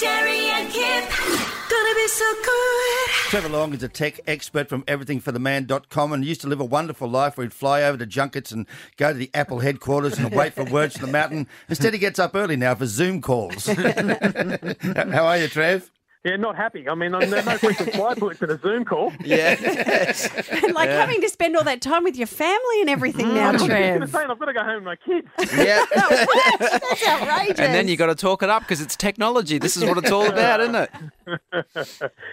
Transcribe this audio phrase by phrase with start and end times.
[0.00, 1.08] Jerry and Kip.
[1.08, 3.10] Gonna be so good.
[3.30, 7.36] Trevor Long is a tech expert from everythingfortheman.com and used to live a wonderful life
[7.36, 10.64] where he'd fly over to junkets and go to the Apple headquarters and wait for
[10.64, 11.46] words from the mountain.
[11.68, 13.66] Instead, he gets up early now for Zoom calls.
[13.66, 15.90] How are you, Trev?
[16.24, 16.88] Yeah, not happy.
[16.88, 19.12] I mean, there's no frequent fly points in a Zoom call.
[19.24, 19.56] Yeah.
[20.72, 23.60] like having to spend all that time with your family and everything now, I was
[23.60, 24.10] just going to Trev.
[24.10, 25.28] say, I've got to go home with my kids.
[25.56, 25.84] Yeah.
[25.94, 27.58] That's outrageous.
[27.60, 29.58] and then you've got to talk it up because it's technology.
[29.58, 30.90] This is what it's all about, isn't it?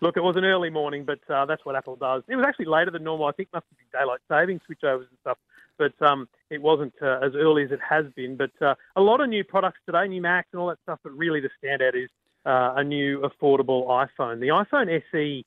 [0.00, 2.22] Look, it was an early morning, but uh, that's what Apple does.
[2.28, 3.26] It was actually later than normal.
[3.26, 5.38] I think must have been daylight saving switchovers and stuff,
[5.78, 8.36] but um, it wasn't uh, as early as it has been.
[8.36, 11.00] But uh, a lot of new products today, new Macs and all that stuff.
[11.02, 12.08] But really, the standout is
[12.46, 14.40] uh, a new affordable iPhone.
[14.40, 15.44] The iPhone SE.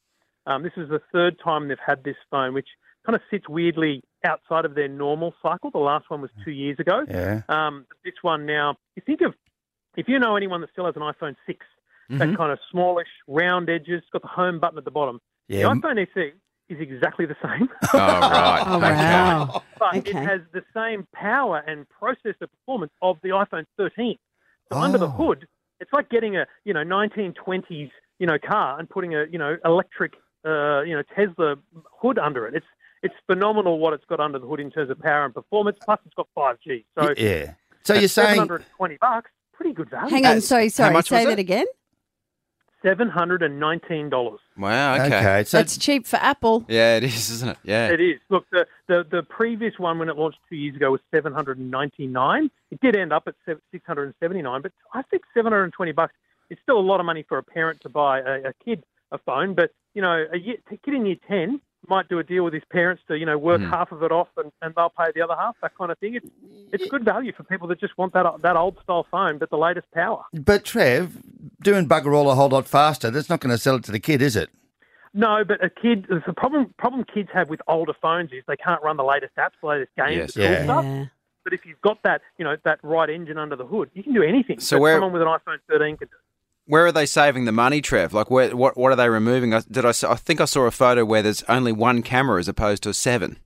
[0.47, 2.67] Um, this is the third time they've had this phone, which
[3.05, 5.71] kind of sits weirdly outside of their normal cycle.
[5.71, 7.03] The last one was two years ago.
[7.09, 7.41] Yeah.
[7.49, 9.33] Um, this one now, you think of
[9.97, 11.65] if you know anyone that still has an iPhone 6,
[12.09, 15.19] that kind of smallish, round edges, got the home button at the bottom.
[15.47, 15.63] Yeah.
[15.69, 16.33] The iPhone SE
[16.69, 18.63] is exactly the same, Oh, right.
[18.67, 18.95] Oh, Okay.
[18.95, 19.63] wow.
[19.79, 24.17] but it has the same power and processor performance of the iPhone 13.
[24.71, 25.09] So under the Oh.
[25.09, 25.47] hood,
[25.79, 29.57] it's like getting a you know 1920s you know car and putting a you know
[29.65, 30.13] electric
[30.45, 31.55] uh, you know Tesla
[32.01, 32.55] hood under it.
[32.55, 32.65] It's
[33.03, 35.77] it's phenomenal what it's got under the hood in terms of power and performance.
[35.83, 36.85] Plus, it's got 5G.
[36.97, 37.53] So yeah.
[37.83, 40.09] So you're saying 720 bucks, pretty good value.
[40.09, 40.99] Hang on, sorry, sorry.
[41.03, 41.39] Say that it?
[41.39, 41.65] again.
[42.85, 44.39] Seven hundred and nineteen dollars.
[44.57, 45.05] Wow, okay.
[45.05, 45.43] okay.
[45.45, 46.65] So That's cheap for Apple.
[46.67, 47.57] Yeah, it is, isn't it?
[47.63, 47.87] Yeah.
[47.87, 48.19] It is.
[48.29, 51.57] Look, the, the the previous one when it launched two years ago was seven hundred
[51.57, 52.51] and ninety nine.
[52.69, 55.63] It did end up at six hundred and seventy nine, but I think seven hundred
[55.65, 56.13] and twenty bucks
[56.51, 59.17] is still a lot of money for a parent to buy a, a kid a
[59.17, 59.55] phone.
[59.55, 62.53] But you know, a, year, a kid in year ten might do a deal with
[62.53, 63.69] his parents to you know work hmm.
[63.69, 65.55] half of it off and, and they'll pay the other half.
[65.61, 66.15] That kind of thing.
[66.15, 66.29] It's
[66.71, 69.57] it's good value for people that just want that that old style phone, but the
[69.57, 70.23] latest power.
[70.33, 71.17] but Trev,
[71.65, 73.99] doing bugger all a whole lot faster, that's not going to sell it to the
[73.99, 74.49] kid, is it?
[75.13, 76.07] No, but a kid.
[76.09, 79.51] The problem problem kids have with older phones is they can't run the latest apps,
[79.61, 80.33] the latest games, Yes.
[80.35, 80.63] the Yeah.
[80.63, 80.85] stuff.
[80.85, 81.05] Yeah.
[81.43, 84.13] But if you've got that, you know, that right engine under the hood, you can
[84.13, 84.59] do anything.
[84.59, 86.15] So where- someone with an iPhone 13 can do.
[86.67, 88.11] Where are they saving the money, Trev?
[88.13, 89.53] Like, where, what what are they removing?
[89.53, 89.89] I- Did I?
[89.89, 92.93] s- I think I saw a photo where there's only one camera as opposed to
[92.93, 93.37] seven.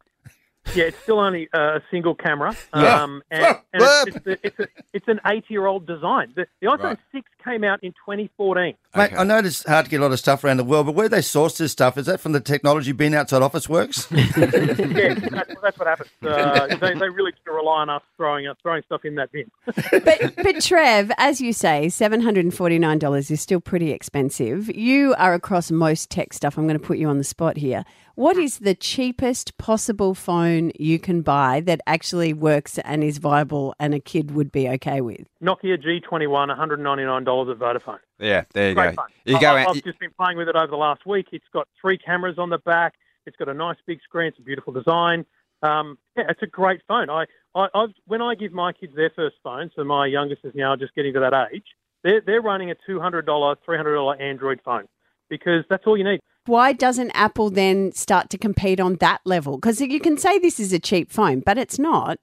[0.75, 3.01] Yeah, it's still only uh, a single camera, Yeah.
[3.03, 3.43] um, and,
[3.73, 6.31] and it's, it's, a, it's, a, it's an eight-year-old design.
[6.35, 6.99] The, the iPhone Right.
[7.11, 8.63] 6 came out in 2014.
[8.63, 9.15] Mate, Okay.
[9.15, 11.09] I know it's hard to get a lot of stuff around the world, but where
[11.09, 14.09] they source this stuff, is that from the technology being outside Officeworks?
[14.95, 16.09] yeah, that's, that's what happens.
[16.21, 19.49] Uh, they, they really rely on us throwing us throwing stuff in that bin.
[19.91, 24.73] But, but Trev, as you say, $749 is still pretty expensive.
[24.75, 26.57] You are across most tech stuff.
[26.57, 27.83] I'm going to put you on the spot here.
[28.15, 33.73] What is the cheapest possible phone you can buy that actually works and is viable
[33.79, 35.25] and a kid would be okay with?
[35.41, 37.99] Nokia G21, $199 at Vodafone.
[38.19, 39.03] Yeah, there you Great go.
[39.03, 39.09] fun.
[39.25, 41.27] You I- go I, I've just been playing with it over the last week.
[41.31, 42.95] It's got three cameras on the back.
[43.25, 44.27] It's got a nice big screen.
[44.29, 45.25] It's a beautiful design.
[45.61, 47.09] Um, yeah, it's a great phone.
[47.09, 50.53] I, I, I've, when I give my kids their first phone, so my youngest is
[50.55, 51.65] now just getting to that age,
[52.03, 54.87] they're, they're running a $200, $300 Android phone
[55.29, 56.21] because that's all you need.
[56.45, 59.57] Why doesn't Apple then start to compete on that level?
[59.57, 62.17] Because you can say this is a cheap phone, but it's not.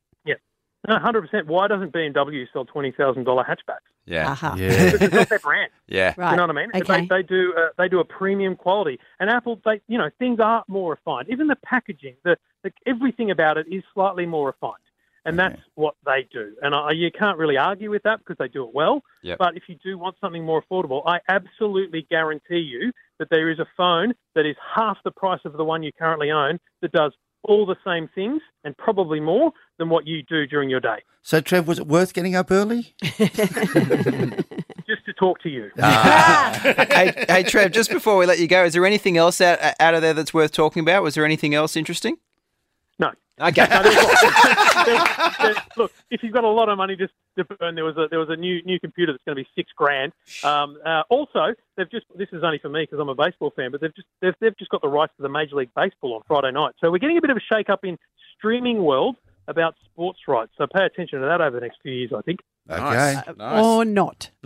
[0.87, 1.47] No, 100%.
[1.47, 3.91] Why doesn't BMW sell $20,000 hatchbacks?
[4.07, 4.55] Yeah, Aha.
[4.57, 4.69] yeah.
[4.71, 5.71] It's not their brand.
[5.89, 6.15] yeah.
[6.17, 6.31] Right.
[6.31, 6.71] You know what I mean?
[6.75, 7.07] Okay.
[7.09, 10.39] They, they do uh, they do a premium quality, and Apple, they you know things
[10.41, 11.29] are more refined.
[11.29, 14.75] Even the packaging, the, the everything about it is slightly more refined,
[15.25, 16.55] and that's what they do.
[16.63, 19.03] And I, you can't really argue with that because they do it well.
[19.23, 19.39] Yep.
[19.39, 23.59] But if you do want something more affordable, I absolutely guarantee you that there is
[23.59, 27.13] a phone that is half the price of the one you currently own that does
[27.47, 30.99] all the same things and probably more than what you do during your day.
[31.23, 32.95] So, Trev, was it worth getting up early?
[34.87, 35.71] Just to talk to you.
[35.79, 36.59] Ah.
[36.63, 37.73] hey, hey, Trev.
[37.73, 40.33] Just before we let you go, is there anything else out out of there that's
[40.33, 41.03] worth talking about?
[41.03, 42.17] Was there anything else interesting?
[43.39, 43.47] No.
[43.47, 43.67] Okay.
[43.71, 44.23] No, there's lots.
[44.87, 47.97] There's- there's- look, if you've got a lot of money just to burn, there was
[47.97, 50.13] a there was a new new computer that's going to be six grand.
[50.45, 53.71] Um, uh, also, they've just this is only for me because I'm a baseball fan,
[53.73, 56.23] but they've just they've, they've just got the rights to the Major League Baseball on
[56.27, 56.75] Friday night.
[56.81, 57.99] So we're getting a bit of a shake up in
[58.39, 59.17] streaming world
[59.49, 60.53] about sports rights.
[60.57, 62.41] So pay attention to that over the next few years, I think.
[62.71, 62.81] Okay.
[62.83, 63.27] Nice.
[63.37, 63.65] Nice.
[63.65, 64.31] Or not.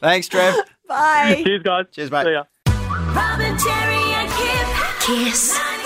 [0.00, 0.54] Thanks, Trev.
[0.86, 1.42] Bye.
[1.44, 1.86] Cheers, guys.
[1.92, 2.24] Cheers, mate.
[2.26, 2.44] See ya.
[3.14, 4.68] Robin, Jerry and Kip.
[5.00, 5.77] KIIS.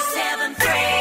[0.62, 0.91] 97.3.